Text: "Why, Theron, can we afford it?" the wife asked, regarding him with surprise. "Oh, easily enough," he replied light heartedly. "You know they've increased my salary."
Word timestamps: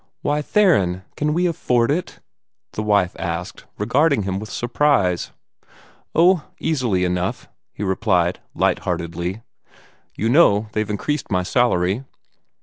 "Why, 0.23 0.41
Theron, 0.41 1.03
can 1.15 1.31
we 1.31 1.45
afford 1.45 1.91
it?" 1.91 2.17
the 2.73 2.81
wife 2.81 3.15
asked, 3.19 3.65
regarding 3.77 4.23
him 4.23 4.39
with 4.39 4.49
surprise. 4.49 5.31
"Oh, 6.15 6.43
easily 6.59 7.05
enough," 7.05 7.47
he 7.71 7.83
replied 7.83 8.39
light 8.55 8.79
heartedly. 8.79 9.43
"You 10.17 10.27
know 10.27 10.69
they've 10.71 10.89
increased 10.89 11.29
my 11.29 11.43
salary." 11.43 12.03